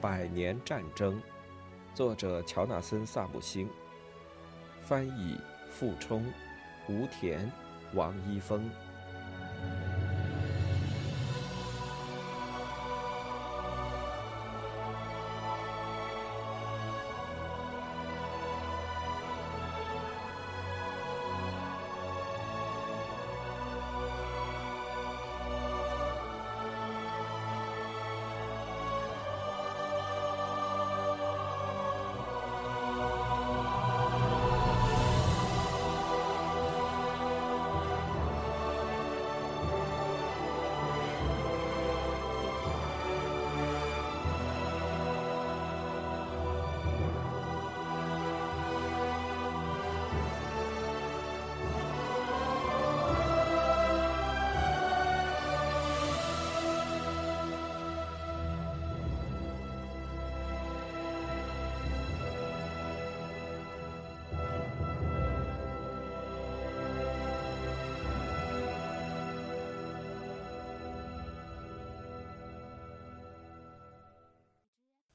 [0.00, 1.20] 百年战争，
[1.94, 3.68] 作者乔纳森·萨姆星，
[4.82, 5.36] 翻译
[5.70, 6.24] 傅冲、
[6.88, 7.50] 吴田、
[7.94, 8.70] 王一峰。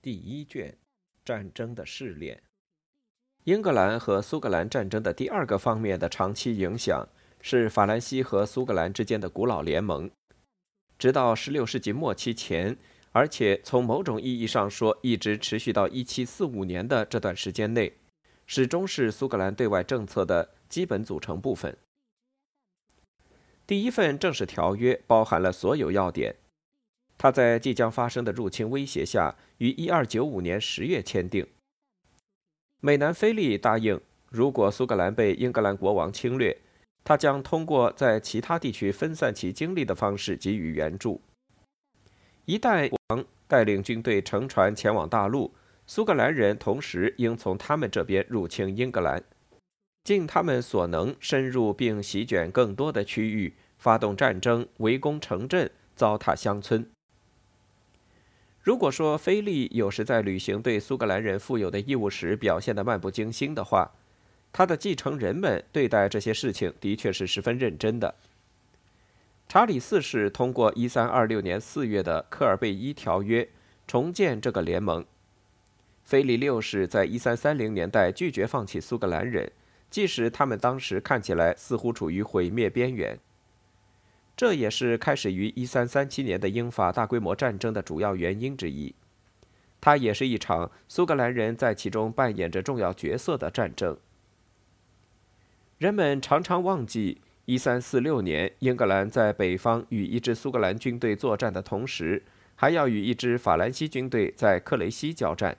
[0.03, 0.75] 第一卷，
[1.23, 2.43] 战争的试炼。
[3.45, 7.07] 英格兰和苏格兰战争的第二个方面的长期影响
[7.39, 10.11] 是法兰西和苏格兰之间的古老联盟，
[10.99, 12.75] 直到16世纪末期前，
[13.13, 17.93] 而且从某种意义上说，一直持续到1745年的这段时间内，
[18.45, 21.77] 始终是苏格兰对外政策的基本组成部分。
[23.65, 26.35] 第一份正式条约包含了所有要点。
[27.17, 31.47] 他在即将发生的入侵威胁下，于1295年10月签订。
[32.81, 36.58] 美南菲利答应，如果苏格兰被英格兰国王侵略，
[37.03, 41.22] 他将通过在其他地区分散其精力的方式给予援助。
[42.46, 45.53] 一旦王带领军队乘船前往大陆，
[45.88, 49.23] 苏格兰人同时应从他们这边入侵英格兰，
[50.03, 56.85] 尽他们所能深入并席卷更多的区域，发动战争，围攻城镇，糟蹋乡村。
[58.63, 63.91] 如果说菲利有时在履行对苏格兰人负有的义务时表现得漫不经心的话，
[64.53, 68.16] 他的继承人们对待这些事情的确是十分认真的。
[69.50, 73.46] 查理四世通过1326年4月的科尔贝伊条约
[73.85, 75.06] 重建这个联盟，
[76.06, 79.52] 菲利六世在1330年代拒绝放弃苏格兰人，
[79.90, 83.19] 即使他们当时看起来似乎处于毁灭边缘。
[84.35, 88.94] 这也是开始于1337年的英法大规模战争的主要原因之一。
[89.79, 93.97] 它也是一场苏格兰人在其中扮演着重要角色的战争。
[95.77, 102.23] 人们常常忘记，1346年英格兰在北方与一支苏格兰军队作战的同时，
[102.55, 105.57] 还要与一支法兰西军队在克雷西交战，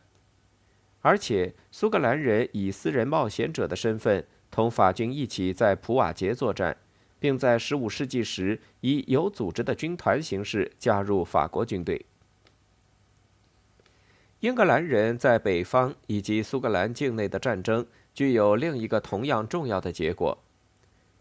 [1.03, 6.79] 而且苏格兰人以私人冒险者的身份同法军一起在普瓦捷作战。
[7.25, 12.05] 并在15世纪时以有组织的军团形式加入法国军队。
[14.41, 20.37] 英格兰人在北方以及苏格兰境内的战争具有另一个同样重要的结果：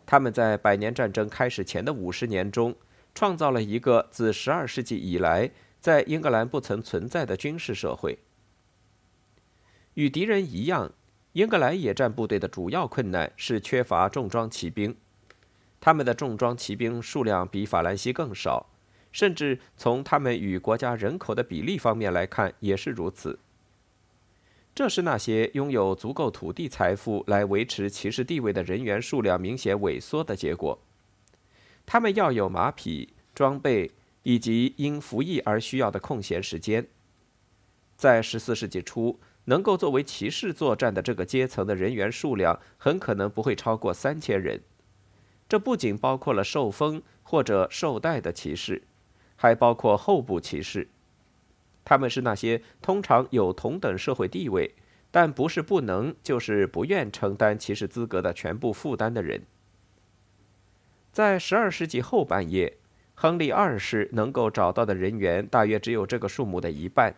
[0.06, 2.76] 他们在百年战争开始前的五十年中，
[3.16, 8.20] 创造了一个自12世纪以来在英格兰不曾存在的军事社会。
[9.94, 10.92] 与敌人一样，
[11.32, 14.94] 英格兰野战部队的主要困难是缺乏重装骑兵。
[15.86, 18.68] 他们的重装骑兵数量比法兰西更少，
[19.12, 23.38] 甚至从他们与国家人口的比例方面来看也是如此。
[24.74, 30.80] 这是那些拥有足够土地财富来维持骑士地位的人员数量明显萎缩的结果。
[31.86, 33.92] 他们要有马匹、装备
[34.24, 36.88] 以及因服役而需要的空闲时间。
[37.98, 44.62] 在十四世纪初，能够作为骑士作战的这个阶层的人员数量很可能不会超过三千人。
[45.54, 48.82] 这不仅包括了受封或者受带的骑士，
[49.36, 50.88] 还包括候补骑士。
[51.86, 54.74] 他们是那些通常有同等社会地位，
[55.12, 59.44] 但不是不能就是不愿承担骑士资格的全部负担的人。
[61.12, 62.78] 在十二世纪后半叶，
[63.14, 67.14] 亨利二世能够找到的人员大约只有这个数目的一半。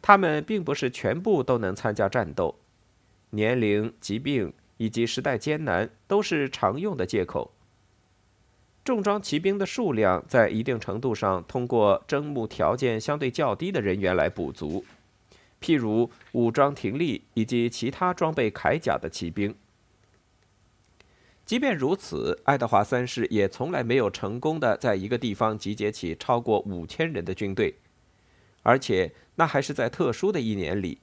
[0.00, 2.60] 他们并不是全部都能参加战斗，
[3.30, 4.52] 年龄、疾病。
[4.78, 7.52] 以及时代艰难都是常用的借口。
[8.84, 14.82] 重装骑兵的数量在一定程度上通过征募条件相对较低的人员来补足，
[15.60, 19.54] 譬如武装停力以及其他装备铠甲的骑兵。
[21.44, 27.74] 即便如此，爱德华三世也从来没有成功的在一个地方集结起超过五千人的军队，
[28.62, 30.98] 而且那还是在特殊的一年里。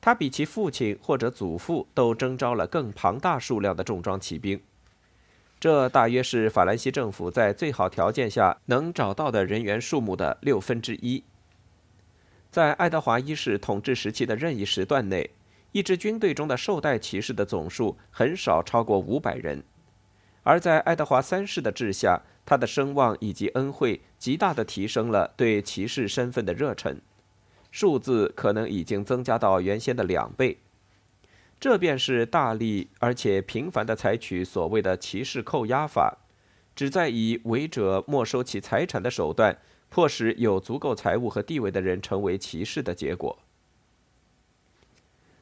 [0.00, 4.60] 他比其父亲或者祖父都征召了更庞大数量的重装骑兵，
[5.58, 11.22] 这大约是法兰西政府在最好条件下能找到的人员数目的六分之一。
[12.50, 15.30] 在爱德华一世统治时期的任意时段内，
[15.72, 19.62] 一支军队中的绶带骑士的总数很少超过五百人，
[20.42, 27.00] 而在爱德华三世的治下，他的声望以及恩惠极大地提升了对骑士身份的热忱。
[27.70, 30.58] 数字可能已经增加到原先的两倍，
[31.58, 36.18] 这便是大力而且频繁地采取所谓的骑士扣押法，
[36.74, 39.58] 旨在以违者没收其财产的手段，
[39.88, 43.38] 迫使有足够财物和地位的人成为骑士的结果。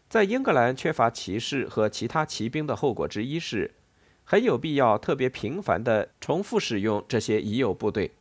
[0.08, 3.74] 在英格兰缺乏骑士和其他骑兵的后果之一是，
[4.24, 8.12] 很有必要特别频繁地重复使用这些已有部队。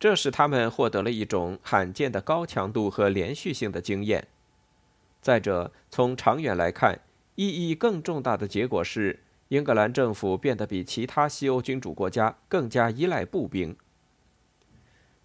[0.00, 4.26] 这使他们获得了一种罕见的高强度和连续性的经验。
[5.20, 6.98] 再者，从长远来看，
[7.34, 13.76] 意义更重大的结果是，英格兰政府变得比其他西欧君主国家更加依赖步兵。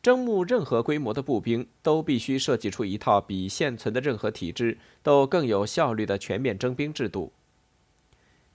[0.01, 7.31] 征募任何规模的步兵，都必须设计出一套比现存的任何体制都更有效率的全面征兵制度。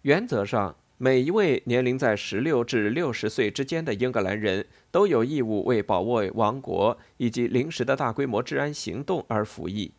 [0.02, 0.76] 原则上。
[1.02, 9.92] 每一位年龄在十六至六十岁之间的英格兰人都有义务为保卫王国以及临时的大规模治安行动而服役。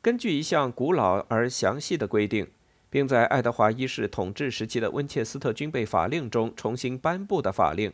[0.00, 2.46] 根据一项古老而详细的规定，
[2.88, 7.92] 并在爱德华一世统治时期的温切斯特军备法令中重新颁布的法令，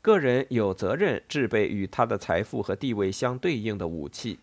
[0.00, 4.38] 个人有责任制备与他的财富和地位相对应的武器。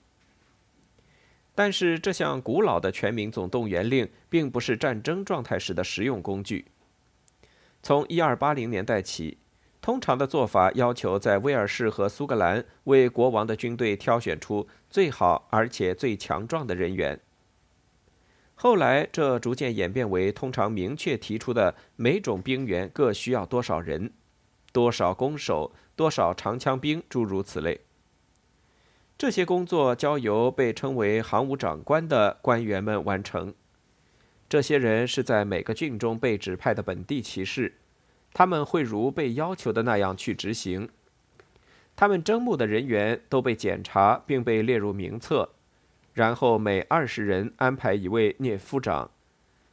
[1.54, 6.66] 但是，这项古老的全民总动员令并不是战争状态时的实用工具。
[7.84, 9.38] 从1280年代起，
[9.82, 17.20] 通常的做法要求在威尔士和苏格兰为国王的军队挑选出最好而且最强壮的人员。
[18.56, 24.14] 后来，这逐渐演变为通常明确提出的每种兵员各需要多少人、
[24.72, 27.82] 多少弓手、多少长枪兵，诸如此类。
[29.22, 33.54] 这些工作交由被称为行伍长官的官员们完成。
[34.50, 37.76] 这些人是在每个郡中被指派的本地骑士，
[38.34, 40.90] 他们会如被要求的那样去执行。
[41.96, 45.50] 他们征募的人员都被检查并被列入名册，
[46.16, 49.12] 然后每二十人安排一位聂夫长，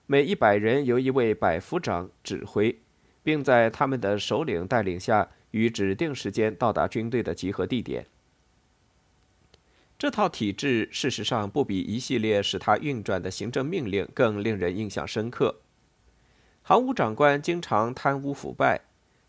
[0.04, 2.78] 每一百人由一位百夫长指挥，
[3.22, 8.04] 并在他们的首领带领下于指定时间到达军队的集合地点。
[9.98, 15.56] 这套体制事实上不比一系列使它运转的行政命令更令人印象深刻。
[16.62, 18.82] 行伍长官经常贪污腐败，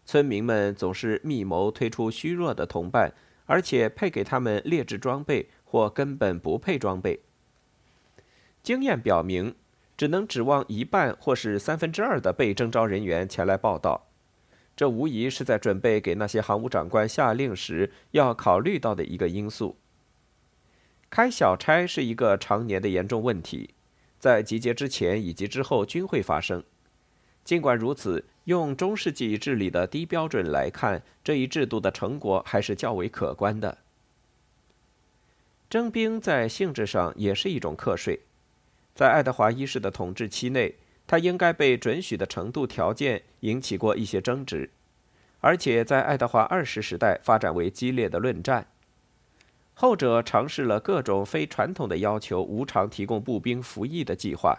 [0.06, 3.12] 村民们总是密谋推出虚弱的同伴，
[3.48, 7.22] 而且配给他们劣质装备或根本不配装备。
[8.62, 9.56] 经验表明，
[9.98, 14.06] 只能指望一半或是三分之二的被征召人员前来报道。
[14.76, 19.76] 这无疑是在准备给那些行伍长官下令时要考虑到的一个因素。
[21.10, 23.72] 开小差是一个常年的严重问题，
[24.20, 26.64] 在集结之前以及之后均会发生。
[27.44, 33.80] 尽管如此，用中世纪治理的低标准来看，这一制度的成果还是较为可观的。
[35.68, 38.20] 征兵在性质上也是一种课税，
[38.94, 40.76] 在爱德华一世的统治期内，
[41.08, 44.70] 他应该被准许的程度条件引起过一些争执，
[45.40, 48.68] 而且在爱德华二世时代发展为激烈的论战。
[49.82, 54.54] 后者尝试了各种非传统的要求无偿提供步兵服役的计划。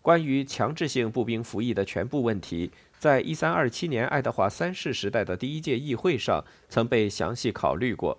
[0.00, 2.70] 关于强制性步兵服役的全部问题，
[3.00, 8.16] 在一三二七年爱德华三世时代的第一届议会上曾被详细考虑过。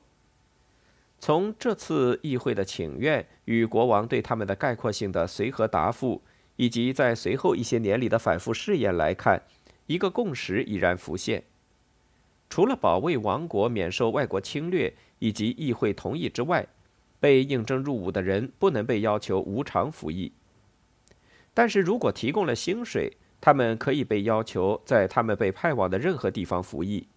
[1.20, 6.22] 从这次议会的请愿与国王对他们的概括性的随和答复，
[6.58, 9.42] 以及在随后一些年里的反复试验来看，
[9.86, 11.46] 一个共识已然浮现。
[12.50, 16.68] 除了保卫王国免受外国侵略以及议会同意之外，
[17.20, 20.32] 被应征入伍的人不能被要求无偿服役。
[21.54, 27.08] 但是如果提供了薪水，他们可以被要求在他们被派往的任何地方服役。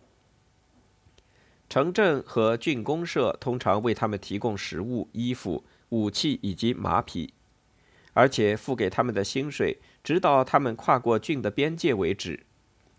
[1.69, 7.33] 城镇和郡公社通常为他们提供食物、衣服、武器以及马匹，
[8.13, 12.45] 而且付给他们的薪水直到他们跨过郡的边界为止。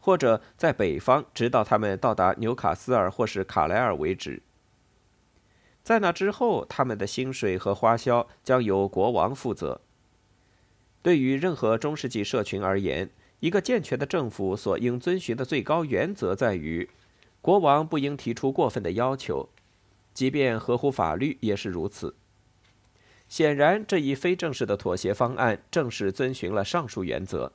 [0.01, 4.41] 或者在北方，直到他们到达纽卡斯尔或是卡莱尔为止。
[5.81, 9.79] 在那之后，他们的薪水和花销将由国王负责。
[11.01, 16.89] 对于任何中世纪社群而言，一个健全的政府所应遵循的最高原则在于：
[17.41, 19.49] 国王不应提出过分的要求。
[20.13, 22.15] 即便合乎法律也是如此。
[23.27, 27.53] 显然，这一非正式的妥协方案正是遵循了上述原则。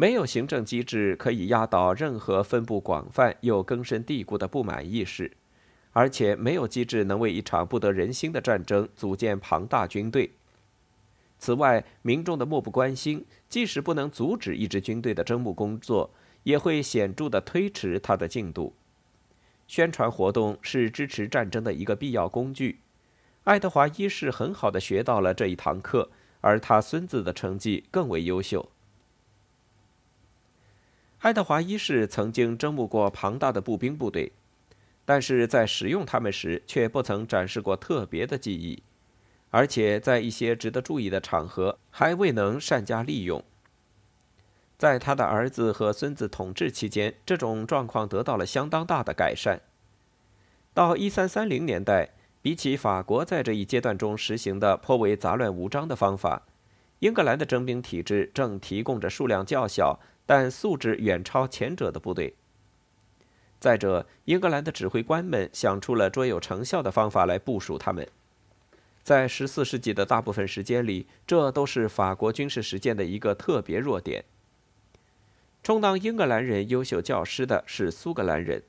[0.00, 5.32] 没有行政机制可以压倒任何分布广泛又根深蒂固的不满意识，
[5.90, 10.30] 而且没有机制能为一场不得人心的战争组建庞大军队。
[11.40, 16.08] 此外，民众的漠不关心，即使不能阻止一支军队的征募工作，
[16.44, 18.76] 也会显著地推迟它的进度。
[19.66, 22.78] 宣传活动是支持战争的一个必要工具。
[23.42, 26.08] 爱德华一世很好地学到了这一堂课，
[26.40, 28.70] 而他孙子的成绩更为优秀。
[31.20, 34.32] 爱德华一世曾经征募过庞大的步兵部队，
[35.04, 38.82] 但是在使用他们时却不曾展示过特别的技艺。
[39.50, 43.42] 而且在一些值得注意的场合还未能善加利用。
[44.76, 49.60] 在他的儿子和孙子统治期间，这种状况得到了相当大的改善。
[50.74, 52.10] 到1330年代，
[52.40, 56.42] 比起法国在这一阶段中实行的颇为杂乱无章的方法，
[57.00, 59.98] 英格兰的征兵体制正提供着数量较小
[60.28, 62.34] 但素质远超前者的部队。
[63.58, 68.06] 再者，英格兰的指挥官们想出了卓有成效的方法来部署他们。
[69.02, 74.26] 在十四世纪的大部分时间里，这都是法国军事实践的一个特别弱点。
[75.62, 78.62] 充当英格兰人优秀教师的是苏格兰人，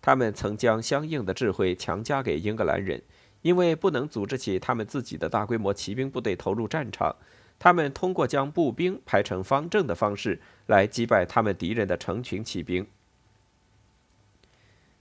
[0.00, 3.02] 他们曾将相应的智慧强加给英格兰人，
[3.42, 7.16] 因为不能组织起他们自己的大规模骑兵部队投入战场，
[7.60, 12.84] 他们通过将步兵排成方阵的方式来击败他们敌人的成群骑兵。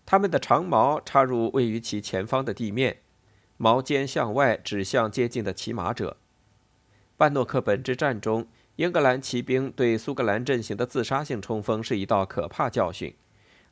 [0.06, 3.00] 他们的长矛插入位于其前方的地面。
[3.62, 6.16] 矛尖向外指向接近的骑马者。
[7.18, 8.48] 班诺克本之战中，
[8.78, 13.14] 英格兰骑兵对苏格兰阵型的自杀性冲锋是一道可怕教训，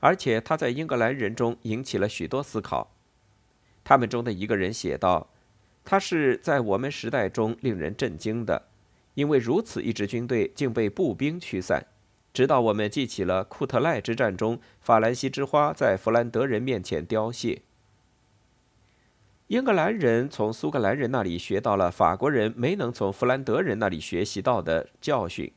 [0.01, 2.91] 而且他在英格兰人中引起了许多思考。
[3.85, 5.29] 他们中的一个人写道
[5.85, 8.67] ：“他是在我们时代中令人震惊的，
[9.17, 11.87] 因为如此一支军队竟被步兵驱散，
[12.31, 17.63] 直到我们记起了库特赖之战中法兰西之花在弗兰德人面前凋谢。”
[19.47, 25.51] 英格兰人从苏格兰人那里学到了法国人没能从弗兰德人那里学习到的教训。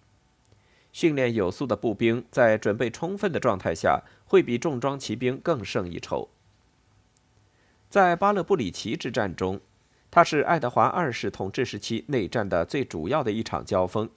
[0.91, 6.31] 训练有素的步兵在准备充分的状态下，会比重装骑兵更胜一筹。
[7.91, 9.61] 在巴勒布里奇之战中，
[10.11, 14.11] 它是爱德华二世统治时期内战的最主要的一场交锋。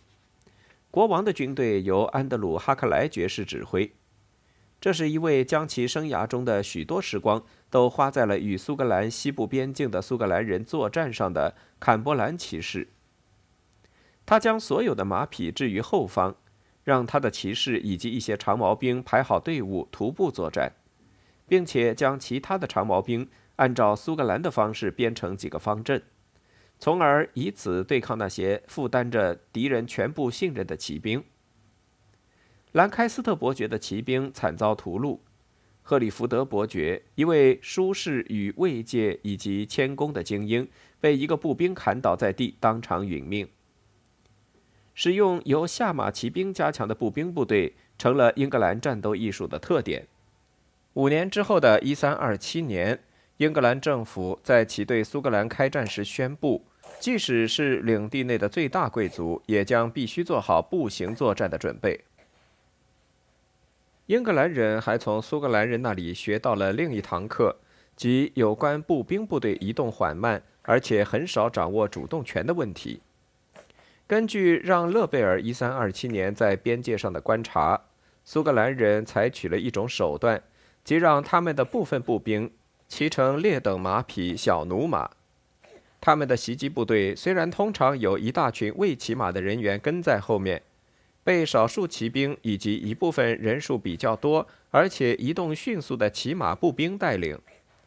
[0.89, 3.91] 国王的军队由安德鲁·哈克莱爵士指挥。
[4.81, 12.89] 这是一位将其生涯中的许多时光都花在了与苏格兰西部边境的苏格兰人作战上的坎波兰骑士。
[14.25, 16.35] 他将所有的马匹置于后方，
[16.83, 20.73] 让他的骑士以及一些长矛兵排好队伍徒步作战，
[21.47, 26.01] 并且将其他的长矛兵按照苏格兰的方式编成几个方阵，
[26.79, 31.24] 从而以此对抗那些负担着敌人全部信任的骑兵。
[32.72, 35.19] 兰开斯特伯爵的骑兵惨遭屠戮，
[35.83, 40.67] 赫里福德伯爵一位舒适与慰藉以及谦恭的精英，
[41.00, 43.48] 被一个步兵砍倒在地，当场殒命。
[44.95, 50.07] 使用由下马骑兵加强的步兵部队，成了英格兰战斗艺术的特点。
[50.93, 53.03] 五年之后的一三二七年，
[53.43, 56.65] 英格兰政府在其对苏格兰开战时宣布，
[56.97, 62.05] 即使是领地内的最大贵族，也将必须做好步行作战的准备。
[64.05, 67.57] 英格兰人还从苏格兰人那里学到了另一堂课，
[67.97, 73.01] 即有关步兵部队移动缓慢而且很少掌握主动权的问题。
[74.07, 77.81] 根据让·勒贝尔1327年在边界上的观察，
[78.23, 80.41] 苏格兰人采取了一种手段，
[80.85, 82.50] 即让他们的部分步兵
[82.95, 85.09] 骑乘劣等马匹小弩马。
[86.00, 90.62] 他们的袭击部队虽然通常有一大群未骑马的人员跟在后面。
[91.23, 97.39] 被少数骑兵以及一部分人数比较多而且移动迅速的骑马步兵带领，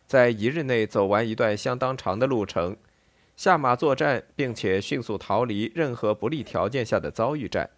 [0.09, 2.77] 在一日内走完一段相当长的路程，
[3.37, 7.71] 下马作战，并且迅速逃离任何不利条件下的遭遇战。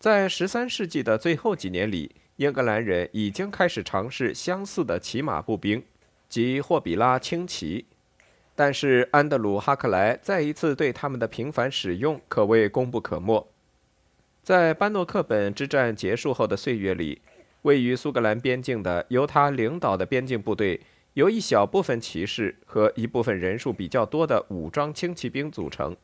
[0.00, 5.82] 在十三世纪的最后几年里，英格兰人已经开始尝试相似的骑马步兵，
[6.28, 7.86] 即霍比拉轻骑，
[8.54, 13.46] 但是安德鲁·哈克莱再一次对他们的频繁使用可谓功不可没。
[14.42, 17.22] 在班诺克本之战结束后的岁月里，
[17.62, 20.80] 位于苏格兰边境的由他领导的边境部队，
[21.14, 25.96] 由一小部分骑士和一部分人数比较多的武装轻骑兵组成。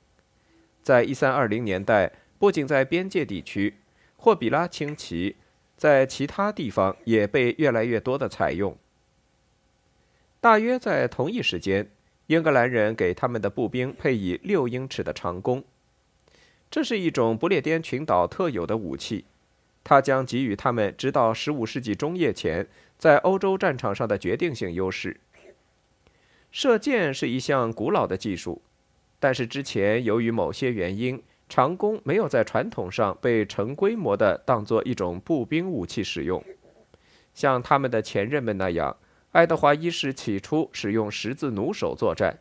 [0.83, 3.75] 在1320年代，不仅在边界地区，
[4.17, 5.37] 霍比拉轻骑
[5.83, 8.79] 在其他地方也被越来越多的采用。
[10.41, 11.91] 大约在同一时间，
[12.29, 15.65] 英格兰人给他们的步兵配以六英尺的长弓，
[16.71, 19.25] 这是一种不列颠群岛特有的武器，
[19.83, 25.19] 它将给予他们直到15世纪中叶前在欧洲战场上的决定性优势。
[26.53, 28.63] 射箭是一项古老的技术，
[29.19, 31.21] 但是之前由于某些原因，
[31.53, 36.43] 长弓没有在传统上被成规模的当做一种步兵武器使用。
[37.35, 38.97] 像他们的前任们那样，
[39.33, 42.39] 爱德华一世起初使用十字弩手作战，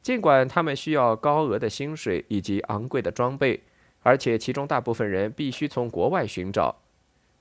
[0.00, 3.60] 尽管他们需要高额的薪水以及昂贵的装备，
[4.02, 6.76] 而且其中大部分人必须从国外寻找，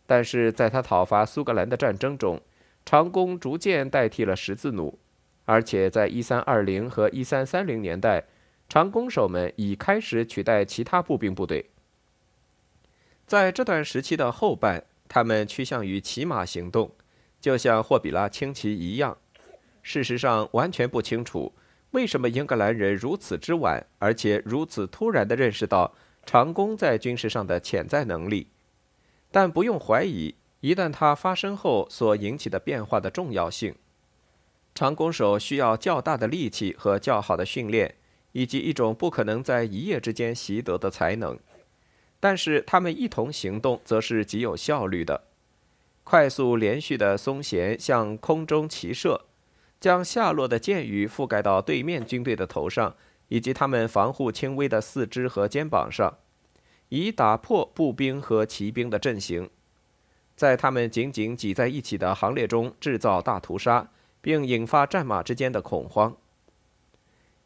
[0.05, 2.41] 但是在他讨伐苏格兰的战争中，
[2.83, 4.99] 长弓逐渐代替了十字弩。
[5.45, 8.25] 而且在1320和1330年代，
[8.71, 11.71] 长弓手们已开始取代其他步兵部队。
[13.27, 16.89] 在这段时期的后半，他们趋向于骑马行动，
[17.41, 19.17] 就像霍比拉轻骑一样。
[19.81, 21.51] 事实上，完全不清楚
[21.89, 25.93] 为什么英格兰人如此之晚，而且如此突然地认识到
[26.25, 28.47] 长弓在军事上的潜在能力。
[29.31, 33.75] 但不用怀疑，一旦它发生后所引起的变化的重要性。
[34.73, 37.95] 长弓手需要较大的力气和较好的训练，
[38.31, 41.37] 以及一种不可能在一夜之间习得的才能。
[42.19, 45.23] 但是他们一同行动则是极有效率的，
[46.03, 49.25] 快速连续的松弦向空中齐射，
[49.79, 52.95] 将下落的箭雨覆盖到对面军队的头上，
[53.27, 56.17] 以及他们防护轻微的四肢和肩膀上，
[56.89, 59.49] 以打破步兵和骑兵的阵型，
[60.35, 63.89] 在他们紧紧挤在一起的行列中制造大屠杀。
[64.23, 66.15] 并引发战马之间的恐慌。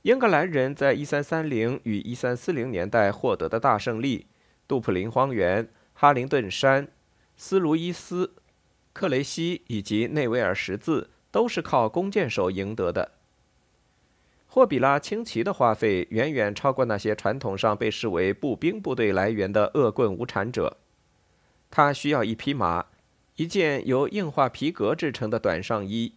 [0.05, 4.27] 英格兰人在1330与1340年代获得的大胜利——
[4.67, 6.87] 杜普林荒原、哈灵顿山、
[7.35, 8.35] 斯卢伊斯、
[8.93, 13.13] 克雷西以及内维尔十字，都是靠弓箭手赢得的。
[14.45, 20.77] 霍比拉轻骑的花费远远超过那些传统上被视为步兵部队来源的恶棍无产者。
[21.71, 22.85] 他需要一匹马，
[23.37, 26.13] 一件由硬化皮革制成的短上衣。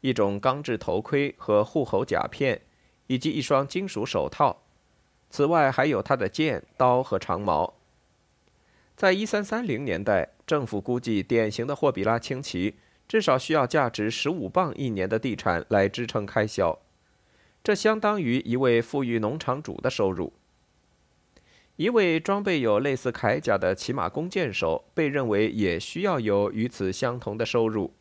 [0.00, 2.62] 一种钢制头盔和护喉甲片，
[3.06, 4.62] 以及一双金属手套。
[5.30, 7.74] 此外，还有他的剑、刀和长矛。
[8.94, 12.74] 在一三三零年代，政府估计典型的霍比拉轻骑
[13.08, 16.78] 至少需要价值十五磅一年的地产来支撑开销，
[17.64, 20.32] 这相当于一位富裕农场主的收入。
[21.76, 27.94] 一位装备有类似铠甲的骑马弓箭手被认为也需要有与此相同的收入。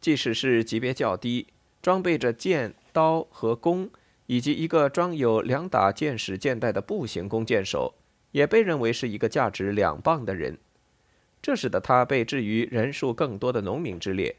[0.00, 1.46] 即使是级别较低、
[1.82, 3.88] 装备着剑、刀和弓，
[4.26, 7.94] 以及一个装有两打箭矢箭袋的步行弓箭手，
[8.32, 10.58] 也被认为是一个价值两磅的人。
[11.42, 14.36] 这使得他被置于人数更多的农民之列。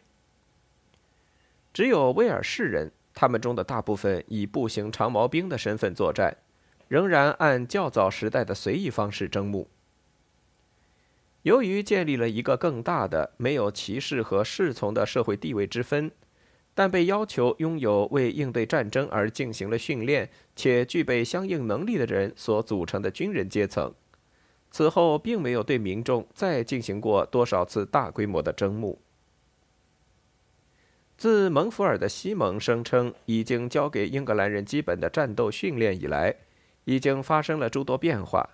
[1.71, 6.35] 只有威尔士人，他们中的大部分以步行长矛兵的身份作战，
[6.87, 9.67] 仍然按较早时代的随意方式征募。
[11.43, 16.09] 由于建立了一个更大的、没有骑士和侍从的社会地位之分，
[16.75, 23.93] 但被要求拥有为应对战争而进行了训练且具备相应能力的人所组成的军人阶层，
[24.69, 28.99] 此后并没有对民众再进行过多少次大规模的征募。
[31.17, 36.35] 自蒙福尔的西蒙声称已经交给英格兰人基本的战斗训练以来，
[36.83, 38.49] 已经发生了诸多变化。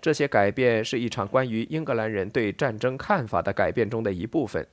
[0.00, 4.64] 这些改变是一场关于英格兰人对战争看法的改变中的一部分。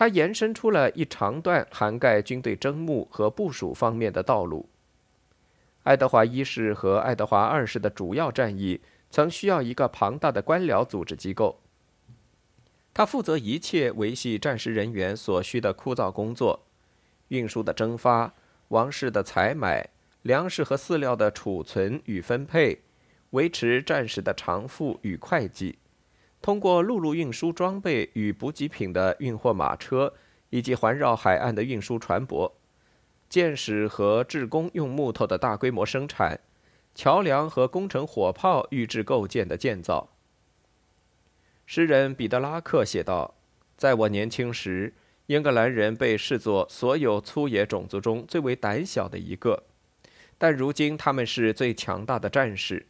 [0.00, 4.66] 它延伸出了一长段涵盖军队征募和部署方面的道路。
[5.82, 11.60] 爱德华一世和爱德华二世的主要战役曾需要一个庞大的官僚组织机构。
[12.94, 16.64] 他负责一切维系战时人员所需的枯燥工作：
[17.28, 18.32] 运输的征发、
[18.68, 19.86] 王室的采买、
[20.22, 22.80] 粮食和饲料的储存与分配。
[23.32, 25.76] 维持战时的偿付与会计，
[26.42, 30.14] 通过陆路运输装备与补给品的运货马车，
[30.48, 32.52] 以及环绕海岸的运输船舶，
[33.28, 36.40] 舰驶和制工用木头的大规模生产，
[36.94, 40.08] 桥梁和工程火炮预制构建的建造。
[41.66, 43.34] 诗人彼得拉克写道
[43.76, 44.94] ：“在我年轻时，
[45.26, 49.64] 英格兰人被视作所有粗野种族中最为胆小的一个，
[50.38, 52.86] 但如今他们是最强大的战士。”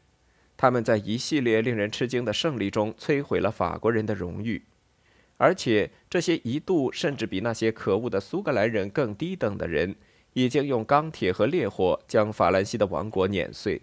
[0.61, 4.63] 他们在一系列令人吃惊的胜利中摧毁了法国人的荣誉，
[5.39, 9.97] 而且这些一度甚至比那些可恶的苏格兰人更低等的人，
[10.35, 13.81] 已经用钢铁和烈火将法兰西的王国碾碎。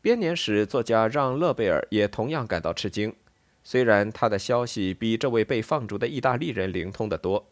[0.00, 3.14] 编年史作家让·勒贝尔也同样感到吃惊，
[3.62, 7.46] 虽然他的消息比这位被放逐的意大利人灵通得多，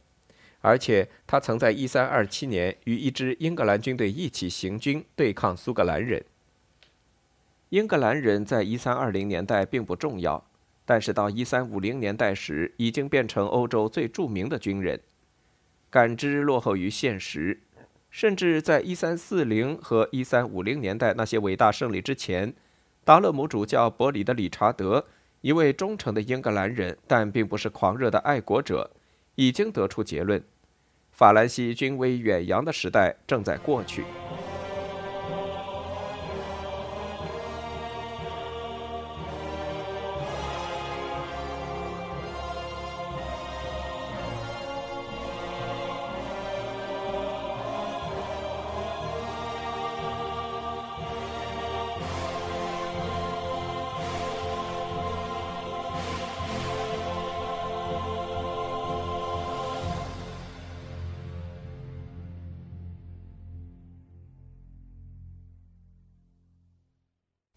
[0.62, 6.24] 而且他曾在1327年与一支英格兰军队一起行军对抗苏格兰人。
[7.76, 10.42] 英格兰人在1320年代并不重要，
[10.86, 14.98] 但是到1350年代时已经变成欧洲最著名的军人。
[15.90, 17.60] 感知落后于现实，
[18.08, 22.54] 甚至在1340和1350年代那些伟大胜利之前，
[23.04, 25.04] 达勒姆主教伯里的理查德，
[25.42, 28.90] 一位忠诚的英格兰人，但并不是狂热的爱国者，
[29.34, 30.42] 已经得出结论。
[31.10, 34.02] 法兰西军威远扬的时代正在过去。